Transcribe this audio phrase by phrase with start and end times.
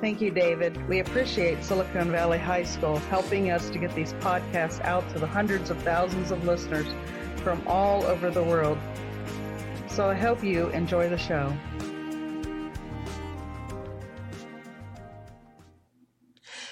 [0.00, 0.88] Thank you, David.
[0.88, 5.26] We appreciate Silicon Valley High School helping us to get these podcasts out to the
[5.26, 6.86] hundreds of thousands of listeners
[7.38, 8.78] from all over the world.
[9.88, 11.52] So I hope you enjoy the show.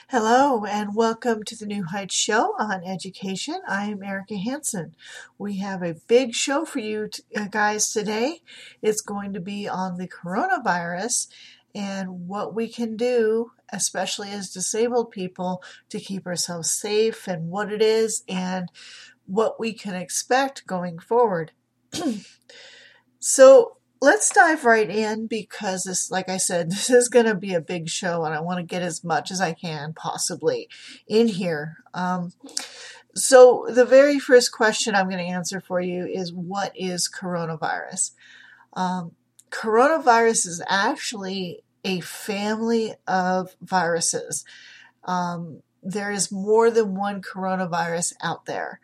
[0.09, 3.61] Hello and welcome to the New Heights Show on Education.
[3.67, 4.95] I am Erika Hanson.
[5.37, 8.43] We have a big show for you uh, guys today.
[8.81, 11.27] It's going to be on the coronavirus
[11.77, 17.71] and what we can do, especially as disabled people, to keep ourselves safe and what
[17.71, 18.71] it is and
[19.27, 21.53] what we can expect going forward.
[23.19, 27.53] so let's dive right in because this, like I said, this is going to be
[27.53, 30.71] a big show and I want to get as much as I can possibly
[31.07, 31.77] in here.
[31.93, 32.33] Um,
[33.15, 38.13] so the very first question I'm going to answer for you is what is coronavirus?
[38.73, 39.13] Um,
[39.51, 44.45] coronavirus is actually a family of viruses.
[45.05, 48.81] Um, there is more than one coronavirus out there.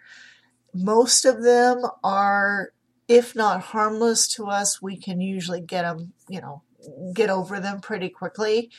[0.72, 2.72] Most of them are
[3.08, 6.62] if not harmless to us, we can usually get them, you know,
[7.12, 8.70] get over them pretty quickly.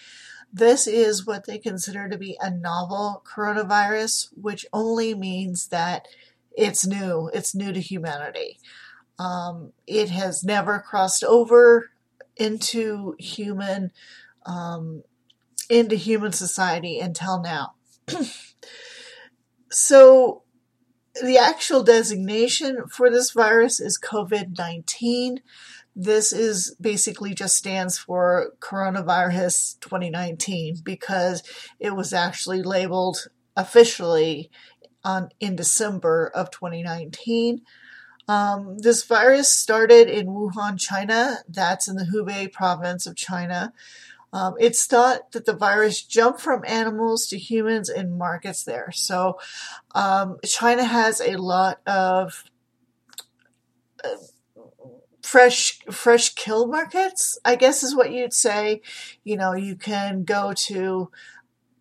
[0.51, 6.07] This is what they consider to be a novel coronavirus, which only means that
[6.55, 7.29] it's new.
[7.33, 8.59] It's new to humanity.
[9.19, 11.91] Um, it has never crossed over
[12.38, 13.92] into human
[14.45, 15.03] um,
[15.70, 17.73] into human society until now.
[19.72, 20.44] so
[21.22, 25.41] the actual designation for this virus is COVID 19.
[25.96, 31.44] This is basically just stands for coronavirus 2019 because
[31.80, 34.50] it was actually labeled officially
[35.03, 37.62] on in December of 2019.
[38.28, 41.38] Um, this virus started in Wuhan, China.
[41.47, 43.73] That's in the Hubei province of China.
[44.31, 48.91] Um, it's thought that the virus jumped from animals to humans in markets there.
[48.91, 49.39] So
[49.94, 52.44] um, China has a lot of
[54.03, 54.09] uh,
[55.22, 57.38] fresh fresh kill markets.
[57.45, 58.81] I guess is what you'd say.
[59.23, 61.12] You know, you can go to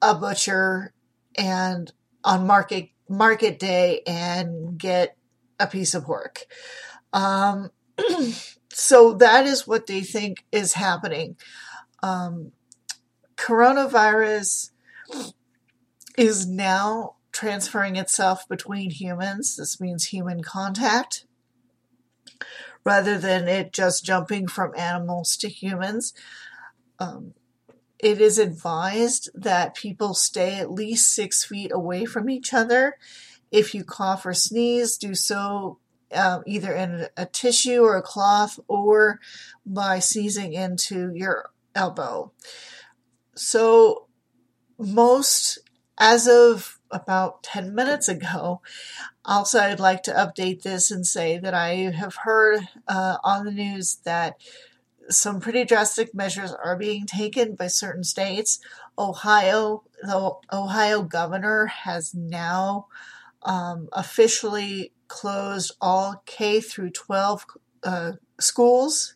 [0.02, 0.92] a butcher
[1.36, 1.90] and
[2.22, 5.16] on market market day and get
[5.58, 6.46] a piece of pork.
[7.12, 7.70] Um,
[8.72, 11.36] so that is what they think is happening
[12.02, 12.52] um,
[13.36, 14.70] coronavirus
[16.18, 19.56] is now transferring itself between humans.
[19.56, 21.24] This means human contact
[22.84, 26.12] rather than it just jumping from animals to humans.
[26.98, 27.34] Um,
[27.98, 32.96] it is advised that people stay at least six feet away from each other.
[33.52, 35.78] If you cough or sneeze, do so
[36.14, 39.20] um, either in a tissue or a cloth or
[39.64, 42.32] by sneezing into your elbow.
[43.34, 44.08] So,
[44.78, 45.58] most,
[45.98, 48.60] as of about 10 minutes ago,
[49.24, 53.52] also I'd like to update this and say that I have heard uh, on the
[53.52, 54.34] news that
[55.08, 58.58] some pretty drastic measures are being taken by certain states.
[58.98, 62.86] Ohio, the Ohio governor has now
[63.44, 67.46] um, officially closed all K through 12
[67.84, 69.14] uh, schools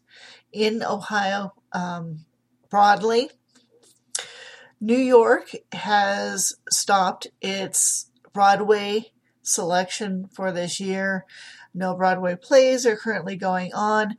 [0.53, 2.25] in Ohio um,
[2.71, 3.31] broadly.
[4.81, 11.25] New York has stopped its Broadway selection for this year.
[11.73, 14.17] No Broadway plays are currently going on.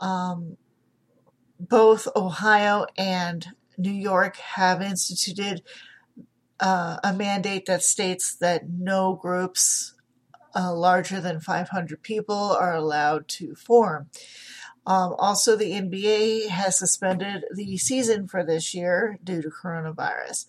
[0.00, 0.56] Um,
[1.60, 3.46] both Ohio and
[3.78, 5.62] New York have instituted
[6.62, 9.94] uh, a mandate that states that no groups
[10.54, 14.08] uh, larger than 500 people are allowed to form.
[14.86, 20.46] Um, also, the NBA has suspended the season for this year due to coronavirus.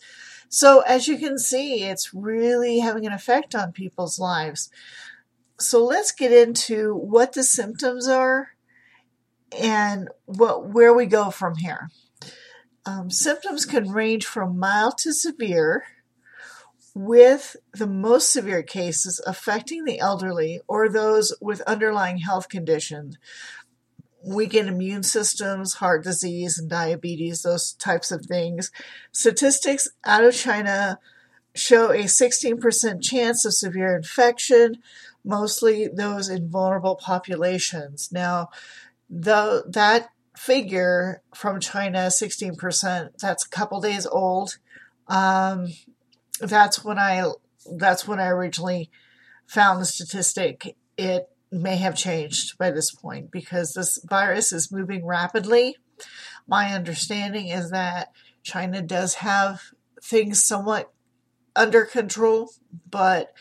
[0.49, 4.69] So, as you can see, it's really having an effect on people's lives.
[5.59, 8.49] So, let's get into what the symptoms are
[9.59, 11.89] and what where we go from here.
[12.85, 15.85] Um, symptoms can range from mild to severe,
[16.95, 23.17] with the most severe cases affecting the elderly or those with underlying health conditions
[24.23, 28.71] weakened immune systems, heart disease, and diabetes, those types of things.
[29.11, 30.99] Statistics out of China
[31.53, 34.77] show a 16% chance of severe infection,
[35.23, 38.11] mostly those in vulnerable populations.
[38.11, 38.49] Now,
[39.09, 44.57] the, that figure from China, 16%, that's a couple days old.
[45.07, 45.67] Um,
[46.39, 47.31] that's when I
[47.77, 48.89] that's when I originally
[49.45, 50.75] found the statistic.
[50.97, 55.77] It may have changed by this point because this virus is moving rapidly.
[56.47, 58.09] My understanding is that
[58.41, 59.61] China does have
[60.03, 60.91] things somewhat
[61.55, 62.49] under control,
[62.89, 63.31] but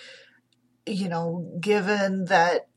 [0.86, 2.68] you know, given that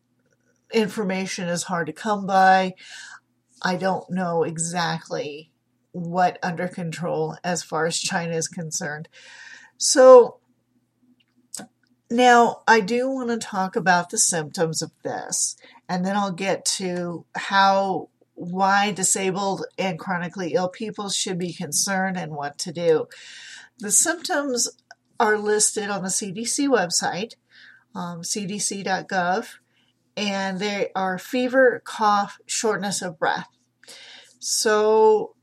[0.71, 2.73] information is hard to come by,
[3.62, 5.51] I don't know exactly
[5.91, 9.07] what under control as far as China is concerned.
[9.77, 10.38] So
[12.10, 15.56] now I do want to talk about the symptoms of this,
[15.89, 22.18] and then I'll get to how why disabled and chronically ill people should be concerned
[22.18, 23.07] and what to do.
[23.80, 24.69] The symptoms
[25.19, 27.33] are listed on the CDC website,
[27.94, 29.48] um, cdc.gov,
[30.18, 33.48] and they are fever, cough, shortness of breath.
[34.39, 35.35] So,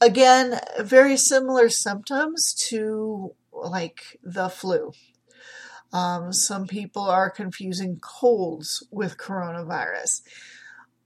[0.00, 4.92] again, very similar symptoms to like the flu.
[5.92, 10.22] Um, some people are confusing colds with coronavirus.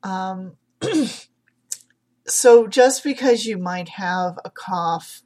[0.02, 0.56] Um,
[2.26, 5.22] so, just because you might have a cough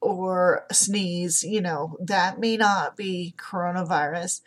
[0.00, 4.40] or a sneeze, you know, that may not be coronavirus.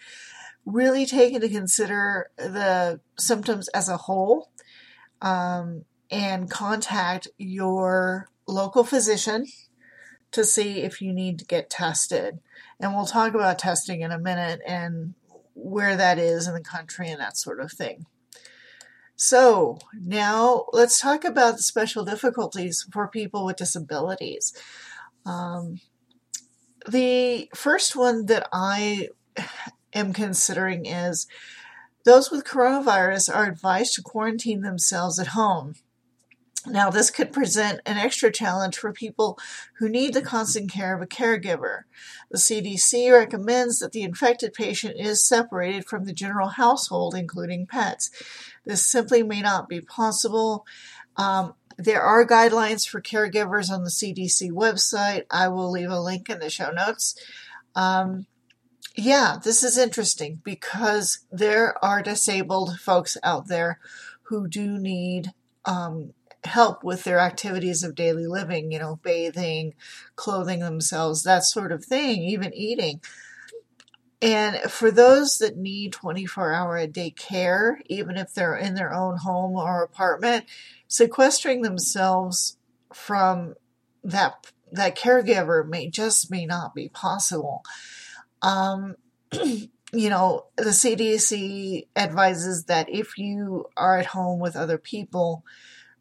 [0.66, 4.50] Really take into consider the symptoms as a whole
[5.22, 9.46] um, and contact your local physician
[10.32, 12.40] to see if you need to get tested.
[12.80, 15.14] And we'll talk about testing in a minute and
[15.54, 18.06] where that is in the country and that sort of thing.
[19.16, 24.54] So, now let's talk about special difficulties for people with disabilities.
[25.26, 25.82] Um,
[26.88, 29.10] the first one that I
[29.94, 31.28] am considering is
[32.06, 35.76] those with coronavirus are advised to quarantine themselves at home.
[36.66, 39.40] Now, this could present an extra challenge for people
[39.78, 41.84] who need the constant care of a caregiver.
[42.30, 48.12] The CDC recommends that the infected patient is separated from the general household, including pets.
[48.66, 50.66] This simply may not be possible.
[51.16, 55.24] Um, there are guidelines for caregivers on the CDC website.
[55.32, 57.16] I will leave a link in the show notes.
[57.74, 58.26] Um,
[58.96, 63.80] yeah, this is interesting because there are disabled folks out there
[64.24, 65.32] who do need
[65.64, 66.14] um,
[66.44, 69.74] help with their activities of daily living, you know, bathing,
[70.16, 73.02] clothing themselves, that sort of thing, even eating.
[74.22, 78.94] And for those that need 24 hour a day care, even if they're in their
[78.94, 80.46] own home or apartment,
[80.88, 82.58] sequestering themselves
[82.94, 83.54] from
[84.04, 87.64] that that caregiver may just may not be possible.
[88.42, 88.96] Um,
[89.32, 95.44] you know, the CDC advises that if you are at home with other people,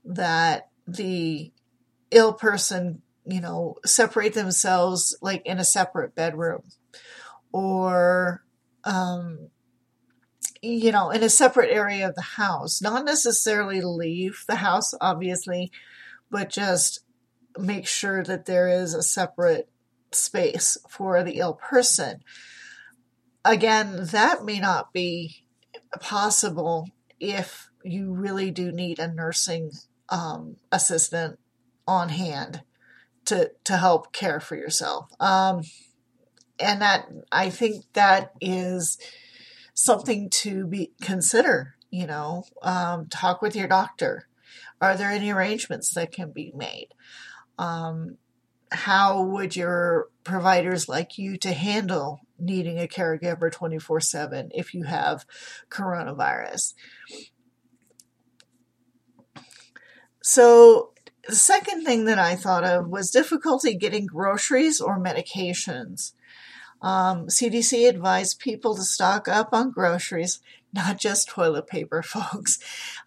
[0.08, 1.52] that the
[2.10, 6.62] ill person, you know, separate themselves like in a separate bedroom
[7.52, 8.42] or,
[8.84, 9.50] um,
[10.62, 12.82] you know, in a separate area of the house.
[12.82, 15.70] Not necessarily leave the house, obviously,
[16.30, 17.00] but just
[17.58, 19.68] make sure that there is a separate
[20.10, 22.20] space for the ill person.
[23.44, 25.44] Again, that may not be
[26.00, 26.88] possible
[27.20, 29.70] if you really do need a nursing
[30.08, 31.38] um, assistant
[31.86, 32.62] on hand
[33.26, 35.10] to to help care for yourself.
[35.20, 35.62] Um,
[36.58, 38.98] and that I think that is
[39.74, 41.74] something to be consider.
[41.90, 44.28] You know, um, talk with your doctor.
[44.80, 46.88] Are there any arrangements that can be made?
[47.58, 48.18] Um,
[48.70, 54.84] how would your providers like you to handle needing a caregiver 24 7 if you
[54.84, 55.24] have
[55.70, 56.74] coronavirus?
[60.28, 60.90] So,
[61.26, 66.12] the second thing that I thought of was difficulty getting groceries or medications.
[66.82, 72.58] Um, CDC advised people to stock up on groceries, not just toilet paper, folks.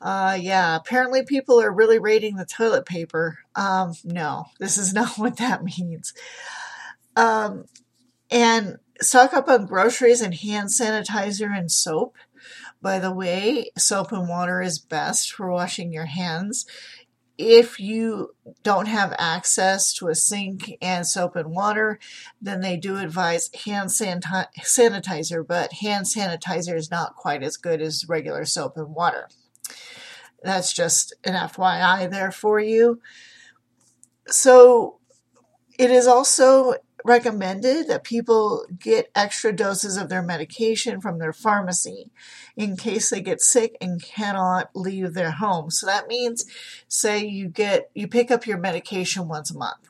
[0.01, 3.38] Uh, yeah, apparently people are really rating the toilet paper.
[3.56, 6.16] Um, no, this is not what that means.
[7.16, 7.66] Um,
[8.32, 12.16] and stock up on groceries and hand sanitizer and soap.
[12.82, 16.66] By the way, soap and water is best for washing your hands
[17.41, 22.00] if you don't have access to a sink and soap and water,
[22.41, 28.07] then they do advise hand sanitizer, but hand sanitizer is not quite as good as
[28.07, 29.27] regular soap and water.
[30.43, 33.01] That's just an FYI there for you.
[34.27, 35.00] So
[35.77, 42.12] it is also recommended that people get extra doses of their medication from their pharmacy
[42.55, 45.70] in case they get sick and cannot leave their home.
[45.70, 46.46] So that means
[46.88, 49.89] say you get you pick up your medication once a month.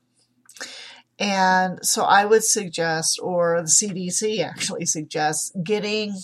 [1.20, 6.16] And so I would suggest or the CDC actually suggests getting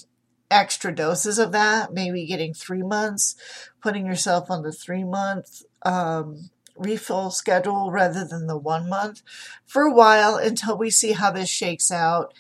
[0.49, 3.35] extra doses of that, maybe getting 3 months,
[3.81, 9.21] putting yourself on the 3 month um, refill schedule rather than the one month
[9.65, 12.33] for a while until we see how this shakes out.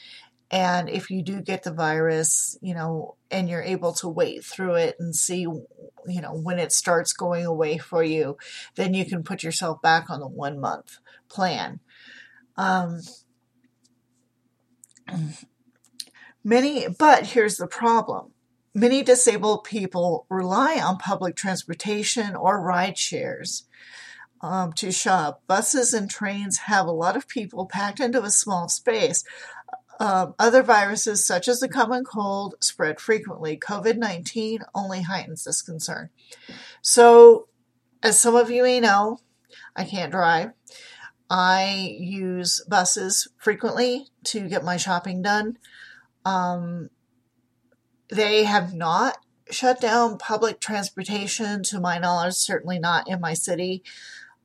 [0.49, 4.75] And if you do get the virus, you know, and you're able to wait through
[4.75, 8.37] it and see, you know, when it starts going away for you,
[8.75, 11.81] then you can put yourself back on the one month plan.
[12.55, 13.01] Um,
[16.43, 18.31] many, but here's the problem.
[18.73, 23.65] Many disabled people rely on public transportation or ride shares
[24.41, 25.41] um, to shop.
[25.47, 29.23] Buses and trains have a lot of people packed into a small space.
[29.99, 33.57] Um, other viruses, such as the common cold, spread frequently.
[33.57, 36.09] COVID 19 only heightens this concern.
[36.81, 37.47] So,
[38.03, 39.19] as some of you may know,
[39.75, 40.51] I can't drive.
[41.29, 45.57] I use buses frequently to get my shopping done.
[46.23, 46.89] Um,
[48.09, 49.17] they have not
[49.49, 53.83] shut down public transportation, to my knowledge, certainly not in my city.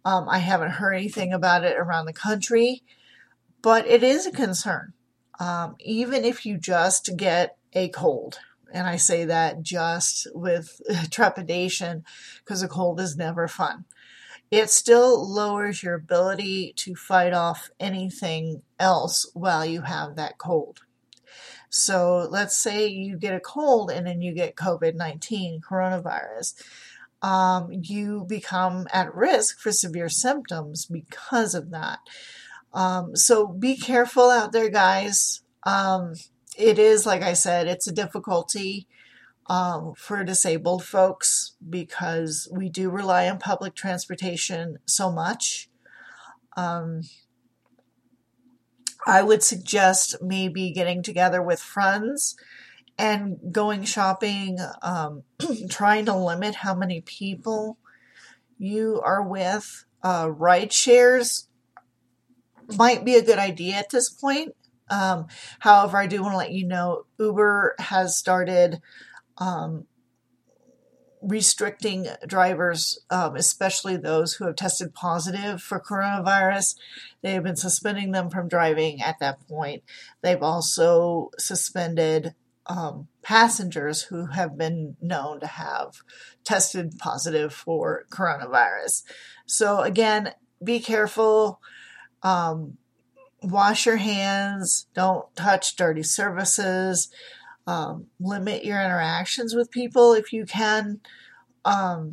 [0.04, 2.82] Um, I haven't heard anything about it around the country,
[3.62, 4.92] but it is a concern.
[5.38, 8.38] Um, even if you just get a cold,
[8.72, 10.80] and I say that just with
[11.10, 12.04] trepidation
[12.38, 13.84] because a cold is never fun.
[14.50, 20.80] It still lowers your ability to fight off anything else while you have that cold.
[21.70, 26.62] So let's say you get a cold and then you get COVID 19, coronavirus
[27.22, 32.00] um, you become at risk for severe symptoms because of that.
[32.74, 35.42] Um, so be careful out there, guys.
[35.64, 36.14] Um,
[36.58, 38.88] it is, like I said, it's a difficulty
[39.46, 45.68] um, for disabled folks because we do rely on public transportation so much.
[46.56, 47.02] Um,
[49.06, 52.36] I would suggest maybe getting together with friends
[53.02, 55.24] and going shopping, um,
[55.68, 57.76] trying to limit how many people
[58.58, 59.84] you are with.
[60.04, 61.48] Uh, ride shares
[62.78, 64.54] might be a good idea at this point.
[64.88, 65.26] Um,
[65.58, 68.80] however, I do want to let you know Uber has started
[69.36, 69.86] um,
[71.20, 76.76] restricting drivers, um, especially those who have tested positive for coronavirus.
[77.20, 79.82] They have been suspending them from driving at that point.
[80.22, 85.96] They've also suspended um, passengers who have been known to have
[86.44, 89.02] tested positive for coronavirus.
[89.46, 91.60] So, again, be careful.
[92.22, 92.78] Um,
[93.42, 94.86] wash your hands.
[94.94, 97.10] Don't touch dirty surfaces.
[97.66, 101.00] Um, limit your interactions with people if you can.
[101.64, 102.12] Um,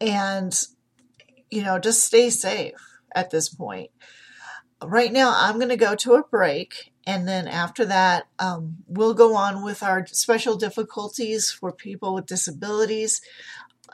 [0.00, 0.58] and,
[1.50, 2.74] you know, just stay safe
[3.14, 3.90] at this point.
[4.82, 9.14] Right now, I'm going to go to a break and then after that, um, we'll
[9.14, 13.20] go on with our special difficulties for people with disabilities.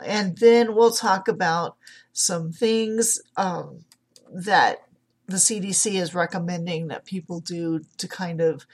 [0.05, 1.77] And then we'll talk about
[2.13, 3.85] some things um,
[4.33, 4.79] that
[5.27, 8.65] the CDC is recommending that people do to kind of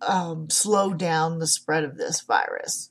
[0.00, 2.90] um, slow down the spread of this virus.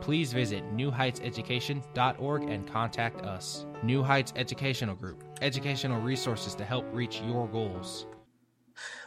[0.00, 3.66] please visit newheightseducation.org and contact us.
[3.82, 8.06] New Heights Educational Group, educational resources to help reach your goals.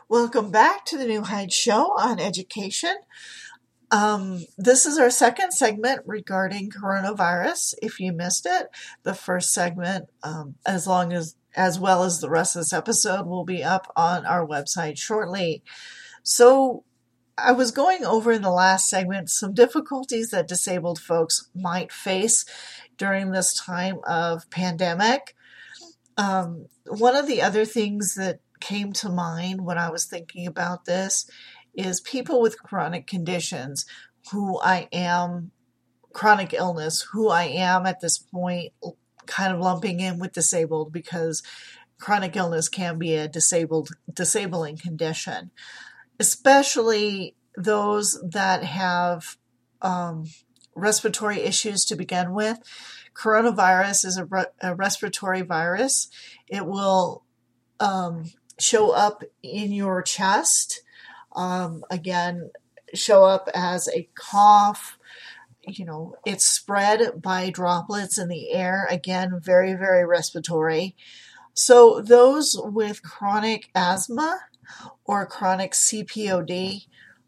[0.09, 2.95] Welcome back to the New Heights Show on education.
[3.91, 7.75] Um, this is our second segment regarding coronavirus.
[7.81, 8.67] If you missed it,
[9.03, 13.25] the first segment, um, as long as as well as the rest of this episode,
[13.25, 15.61] will be up on our website shortly.
[16.23, 16.83] So,
[17.37, 22.45] I was going over in the last segment some difficulties that disabled folks might face
[22.97, 25.35] during this time of pandemic.
[26.17, 30.85] Um, one of the other things that came to mind when I was thinking about
[30.85, 31.29] this
[31.73, 33.85] is people with chronic conditions
[34.31, 35.51] who I am,
[36.13, 38.73] chronic illness, who I am at this point
[39.25, 41.41] kind of lumping in with disabled because
[41.99, 45.51] chronic illness can be a disabled disabling condition,
[46.21, 49.37] especially those that have
[49.81, 50.25] um,
[50.75, 52.59] respiratory issues to begin with.
[53.15, 56.09] Coronavirus is a, re- a respiratory virus.
[56.47, 57.23] It will
[57.79, 58.25] um,
[58.59, 60.83] show up in your chest.
[61.35, 62.51] Um, again,
[62.93, 64.99] show up as a cough.
[65.67, 68.87] You know, it's spread by droplets in the air.
[68.91, 70.95] Again, very, very respiratory.
[71.55, 74.41] So, those with chronic asthma
[75.05, 76.85] or chronic CPOD,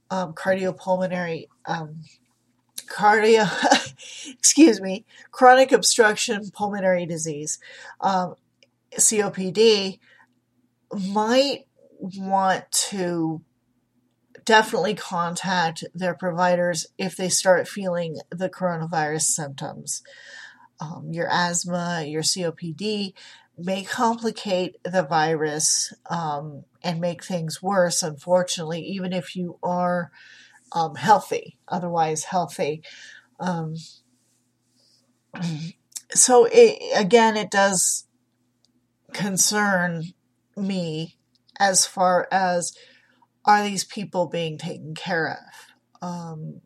[0.09, 2.01] um, cardiopulmonary um,
[2.87, 3.47] cardio,
[4.31, 7.59] excuse me, chronic obstruction pulmonary disease,
[8.01, 8.35] um,
[8.95, 9.99] COPD,
[11.11, 11.65] might
[11.99, 13.41] want to
[14.45, 20.03] definitely contact their providers if they start feeling the coronavirus symptoms.
[20.79, 23.13] Um, your asthma, your COPD
[23.57, 30.11] may complicate the virus um, and make things worse, unfortunately, even if you are
[30.71, 32.81] um, healthy, otherwise healthy.
[33.39, 33.75] Um,
[36.11, 38.05] so, it, again, it does
[39.13, 40.13] concern
[40.57, 41.17] me
[41.59, 42.75] as far as
[43.45, 46.07] are these people being taken care of?
[46.07, 46.61] Um,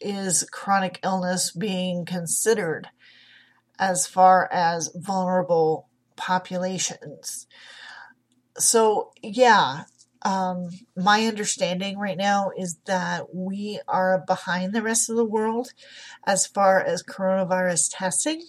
[0.00, 2.88] is chronic illness being considered
[3.78, 7.46] as far as vulnerable populations?
[8.56, 9.84] So, yeah,
[10.22, 15.70] um, my understanding right now is that we are behind the rest of the world
[16.26, 18.42] as far as coronavirus testing.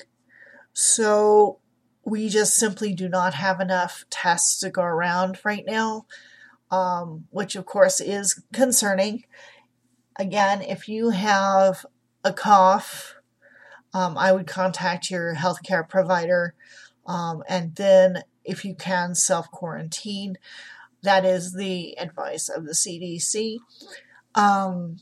[0.74, 1.60] So,
[2.04, 6.06] we just simply do not have enough tests to go around right now
[6.72, 9.24] um, which of course is concerning.
[10.18, 11.86] Again, if you have
[12.24, 13.16] a cough,
[13.94, 16.56] um, I would contact your healthcare provider
[17.06, 20.38] um, and then, if you can, self quarantine.
[21.04, 23.58] That is the advice of the CDC.
[24.34, 24.98] Um,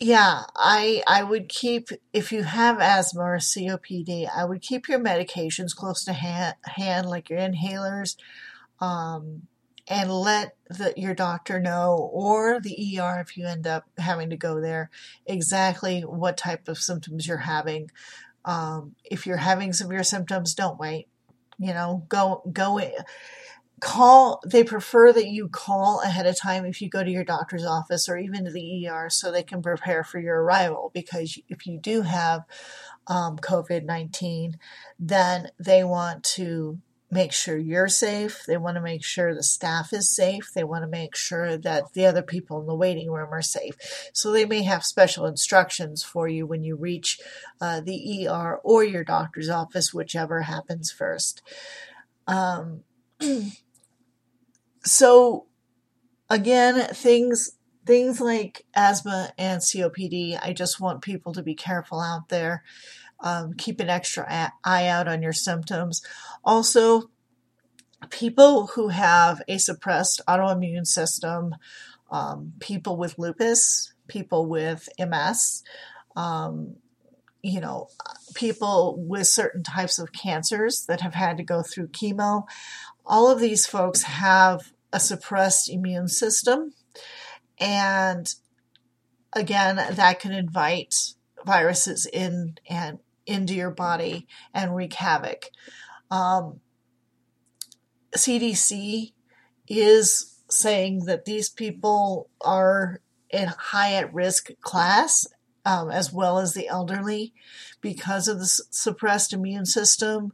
[0.00, 4.98] yeah, I I would keep if you have asthma or COPD, I would keep your
[4.98, 8.16] medications close to hand, hand like your inhalers,
[8.80, 9.42] um,
[9.86, 14.36] and let the, your doctor know or the ER if you end up having to
[14.38, 14.88] go there
[15.26, 17.90] exactly what type of symptoms you're having.
[18.44, 21.08] Um, if you're having severe symptoms, don't wait.
[21.58, 22.92] You know, go go in.
[23.80, 24.40] Call.
[24.46, 28.08] They prefer that you call ahead of time if you go to your doctor's office
[28.08, 30.90] or even to the ER so they can prepare for your arrival.
[30.92, 32.44] Because if you do have
[33.06, 34.58] um, COVID nineteen,
[34.98, 36.78] then they want to
[37.10, 38.44] make sure you're safe.
[38.46, 40.50] They want to make sure the staff is safe.
[40.54, 43.74] They want to make sure that the other people in the waiting room are safe.
[44.12, 47.18] So they may have special instructions for you when you reach
[47.60, 51.42] uh, the ER or your doctor's office, whichever happens first.
[52.26, 52.82] Um,
[54.84, 55.46] so
[56.28, 62.28] again, things things like asthma and COPD, I just want people to be careful out
[62.28, 62.62] there.
[63.22, 66.02] Um, keep an extra eye out on your symptoms.
[66.44, 67.10] Also,
[68.08, 71.54] people who have a suppressed autoimmune system,
[72.10, 75.62] um, people with lupus, people with MS,
[76.16, 76.76] um,
[77.42, 77.88] you know,
[78.34, 82.44] people with certain types of cancers that have had to go through chemo,
[83.06, 86.74] all of these folks have a suppressed immune system.
[87.58, 88.32] And
[89.32, 92.98] again, that can invite viruses in and
[93.30, 95.46] into your body and wreak havoc.
[96.10, 96.60] Um,
[98.16, 99.12] CDC
[99.68, 105.26] is saying that these people are in high at risk class
[105.64, 107.32] um, as well as the elderly
[107.80, 110.32] because of the suppressed immune system.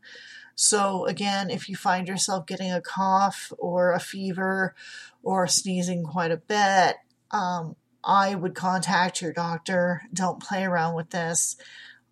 [0.55, 4.75] So, again, if you find yourself getting a cough or a fever
[5.23, 6.97] or sneezing quite a bit,
[7.31, 10.03] um, I would contact your doctor.
[10.15, 11.57] Don't play around with this.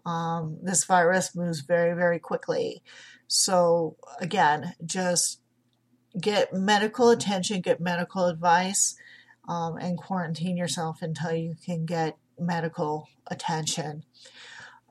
[0.05, 2.83] Um, this virus moves very, very quickly.
[3.27, 5.41] So, again, just
[6.21, 8.97] get medical attention, get medical advice,
[9.49, 14.05] um, and quarantine yourself until you can get medical attention.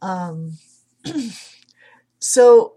[0.01, 0.57] Um,
[2.19, 2.75] so,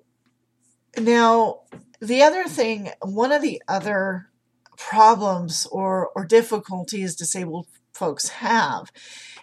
[0.98, 1.60] now
[2.00, 4.28] the other thing, one of the other
[4.76, 8.92] problems or, or difficulties disabled folks have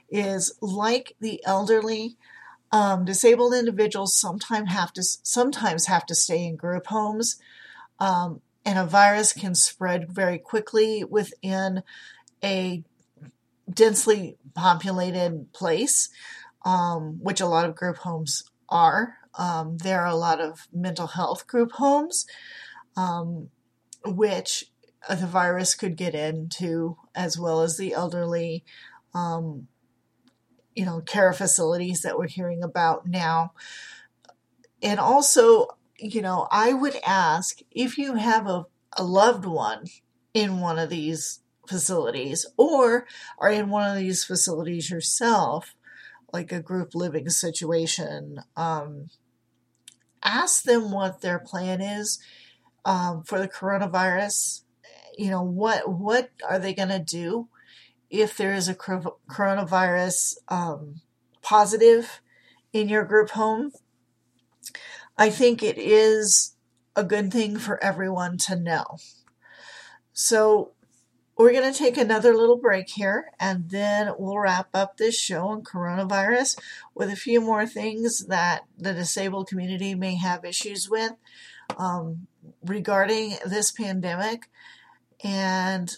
[0.09, 2.17] is like the elderly
[2.73, 7.37] um, disabled individuals sometimes have to sometimes have to stay in group homes,
[7.99, 11.83] um, and a virus can spread very quickly within
[12.43, 12.83] a
[13.71, 16.09] densely populated place,
[16.65, 19.17] um, which a lot of group homes are.
[19.35, 22.25] Um, there are a lot of mental health group homes.
[22.95, 23.49] um,
[24.05, 24.65] which
[25.09, 28.63] the virus could get into, as well as the elderly,
[29.13, 29.67] um,
[30.75, 33.53] you know, care facilities that we're hearing about now.
[34.81, 38.65] And also, you know, I would ask if you have a,
[38.97, 39.85] a loved one
[40.33, 43.07] in one of these facilities or
[43.37, 45.75] are in one of these facilities yourself,
[46.31, 49.09] like a group living situation, um,
[50.23, 52.19] ask them what their plan is
[52.85, 54.61] um, for the coronavirus.
[55.17, 57.47] You know, what what are they going to do
[58.13, 61.01] if there is a coronavirus um,
[61.41, 62.21] positive
[62.71, 63.71] in your group home?
[65.17, 66.55] I think it is
[66.95, 68.85] a good thing for everyone to know.
[70.13, 70.73] So
[71.35, 75.47] we're going to take another little break here and then we'll wrap up this show
[75.47, 76.59] on coronavirus
[76.93, 81.13] with a few more things that the disabled community may have issues with
[81.77, 82.27] um,
[82.63, 84.51] regarding this pandemic
[85.23, 85.97] and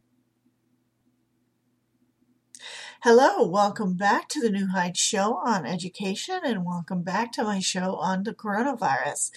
[3.03, 7.59] Hello, welcome back to the New Heights Show on education, and welcome back to my
[7.59, 9.31] show on the coronavirus.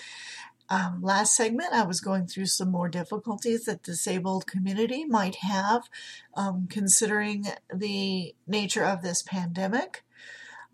[0.68, 5.88] Um, last segment, I was going through some more difficulties that disabled community might have,
[6.34, 10.04] um, considering the nature of this pandemic.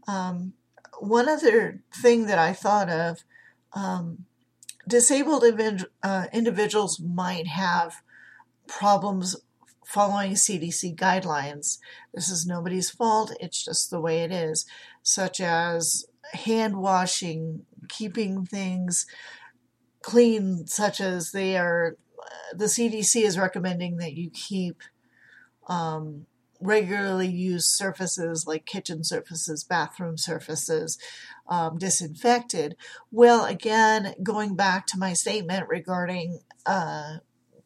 [0.07, 0.55] Um,
[0.99, 3.25] one other thing that I thought of,
[3.73, 4.27] um,
[4.87, 5.45] disabled
[6.03, 8.03] uh, individuals might have
[8.67, 9.37] problems
[9.93, 11.79] following CDC guidelines.
[12.15, 14.67] This is nobody's fault; it's just the way it is,
[15.03, 19.07] such as hand washing, keeping things
[20.03, 21.97] clean, such as they are,
[22.55, 24.83] the CDC is recommending that you keep
[25.69, 26.27] um,
[26.61, 30.99] regularly used surfaces like kitchen surfaces, bathroom surfaces,
[31.49, 32.77] um, disinfected.
[33.11, 37.19] Well, again, going back to my statement regarding uh,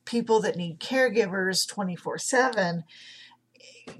[0.05, 2.85] people that need caregivers 24 7,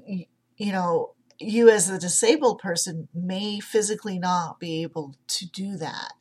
[0.07, 6.13] you know, you as a disabled person may physically not be able to do that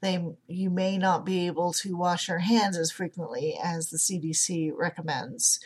[0.00, 4.70] they you may not be able to wash your hands as frequently as the CDC
[4.74, 5.60] recommends.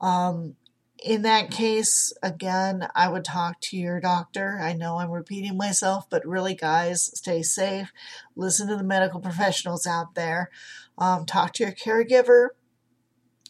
[0.00, 0.56] Um,
[1.02, 4.58] in that case, again, I would talk to your doctor.
[4.62, 7.92] I know I'm repeating myself, but really, guys, stay safe.
[8.34, 10.50] Listen to the medical professionals out there.
[10.96, 12.48] Um, talk to your caregiver.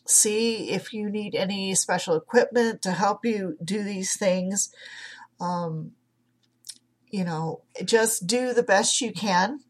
[0.06, 4.72] See if you need any special equipment to help you do these things.
[5.40, 5.92] Um,
[7.10, 9.60] you know, just do the best you can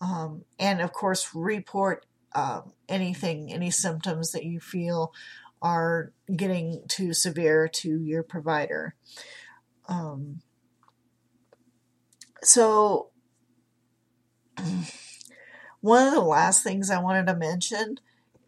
[0.00, 5.12] um, and of course, report um, anything, any symptoms that you feel
[5.60, 8.94] are getting too severe to your provider.
[9.88, 10.40] Um,
[12.42, 13.10] so,
[15.80, 17.98] one of the last things I wanted to mention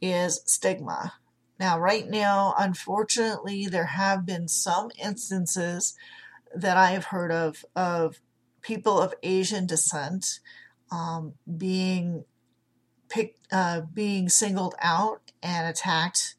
[0.01, 1.15] is stigma.
[1.59, 5.95] Now, right now, unfortunately, there have been some instances
[6.55, 8.21] that I have heard of of
[8.63, 10.41] people of Asian descent
[10.91, 12.25] um, being
[13.09, 16.37] picked, uh, being singled out and attacked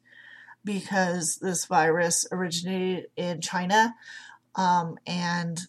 [0.64, 3.94] because this virus originated in China,
[4.56, 5.60] um, and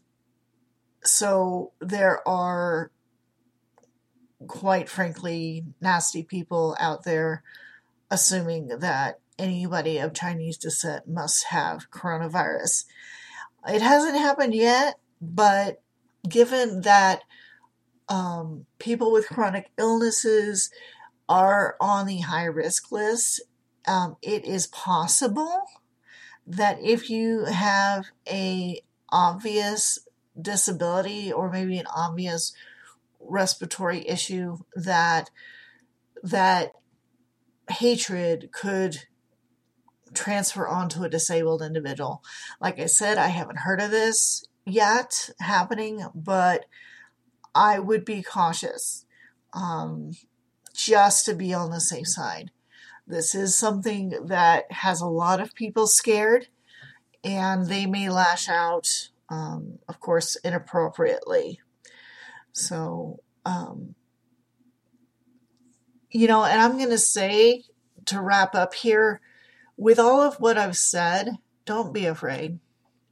[1.04, 2.92] so there are
[4.48, 7.44] quite frankly nasty people out there
[8.14, 12.86] assuming that anybody of Chinese descent must have coronavirus.
[13.68, 15.82] It hasn't happened yet, but
[16.28, 17.24] given that
[18.10, 20.70] um, people with chronic illnesses
[21.28, 23.42] are on the high risk list.
[23.88, 25.64] Um, it is possible
[26.46, 30.00] that if you have a obvious
[30.40, 32.54] disability or maybe an obvious
[33.20, 35.30] respiratory issue that
[36.22, 36.72] that
[37.70, 39.04] hatred could
[40.14, 42.24] transfer onto a disabled individual.
[42.62, 46.66] Like I said, I haven't heard of this yet happening, but
[47.56, 49.06] I would be cautious
[49.54, 50.12] um,
[50.74, 52.52] just to be on the safe side.
[53.06, 56.48] This is something that has a lot of people scared,
[57.24, 61.60] and they may lash out, um, of course, inappropriately.
[62.54, 63.96] So, um,
[66.14, 67.64] you know, and I'm going to say
[68.06, 69.20] to wrap up here,
[69.76, 72.60] with all of what I've said, don't be afraid.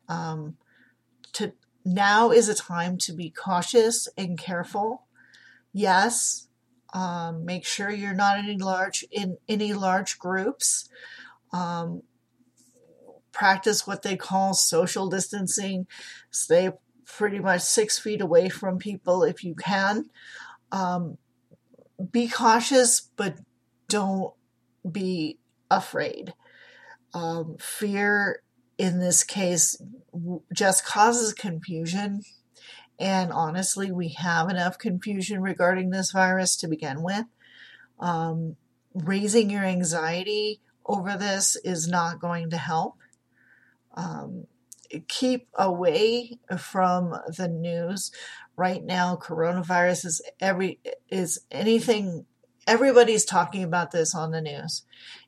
[0.08, 0.58] Um,
[1.34, 5.08] to now is a time to be cautious and careful.
[5.74, 6.48] Yes,
[6.94, 10.90] um, make sure you're not in any large in any large groups.
[11.52, 12.04] Um,
[13.32, 15.88] practice what they call social distancing.
[16.30, 16.72] Stay
[17.06, 20.10] pretty much six feet away from people if you can.
[20.72, 21.18] Um,
[22.12, 23.36] be cautious, but
[23.88, 24.34] don't
[24.90, 26.34] be afraid.
[27.14, 28.42] Um, fear
[28.78, 29.82] in this case
[30.54, 32.22] just causes confusion.
[33.00, 37.26] And honestly, we have enough confusion regarding this virus to begin with.
[38.00, 38.56] Um,
[38.94, 42.96] raising your anxiety over this is not going to help.
[43.96, 44.46] Um,
[45.08, 48.12] keep away from the news.
[48.62, 52.28] Right now, coronavirus is every is anything.
[52.68, 54.84] Everybody's talking about this on the news.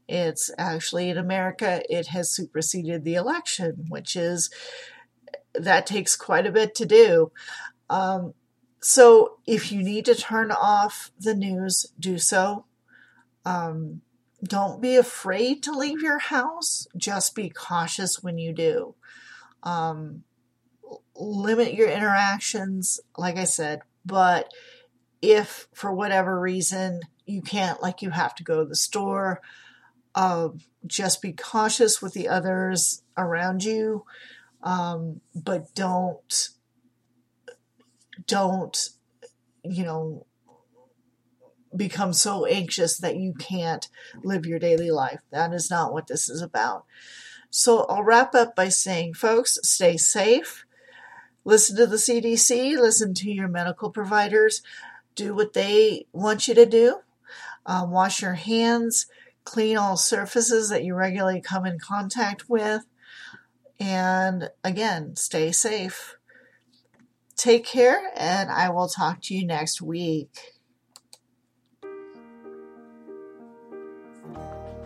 [0.07, 4.51] It's actually in America, it has superseded the election, which is
[5.55, 7.31] that takes quite a bit to do.
[7.89, 8.35] Um,
[8.81, 12.65] so if you need to turn off the news, do so.
[13.45, 14.01] Um,
[14.43, 16.85] don't be afraid to leave your house.
[16.95, 18.93] Just be cautious when you do.
[19.63, 20.23] Um,
[21.15, 24.51] limit your interactions, like I said, but
[25.21, 29.41] if for whatever reason you can't, like you have to go to the store,
[30.15, 30.49] uh,
[30.85, 34.05] just be cautious with the others around you,
[34.61, 36.49] um, but don't
[38.27, 38.89] don't
[39.63, 40.25] you know
[41.75, 43.87] become so anxious that you can't
[44.23, 45.21] live your daily life.
[45.31, 46.85] That is not what this is about.
[47.49, 50.65] So I'll wrap up by saying, folks, stay safe.
[51.45, 54.61] Listen to the CDC, listen to your medical providers,
[55.15, 56.99] do what they want you to do.
[57.65, 59.07] Uh, wash your hands,
[59.43, 62.83] clean all surfaces that you regularly come in contact with.
[63.79, 66.15] And again, stay safe.
[67.35, 70.53] Take care, and I will talk to you next week.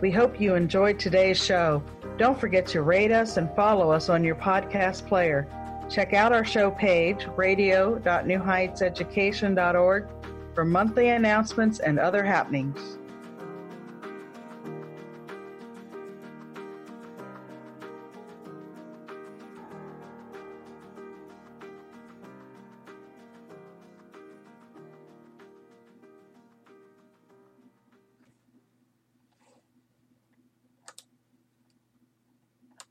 [0.00, 1.82] We hope you enjoyed today's show.
[2.16, 5.46] Don't forget to rate us and follow us on your podcast player.
[5.88, 10.08] Check out our show page, radio.newheightseducation.org,
[10.54, 12.97] for monthly announcements and other happenings.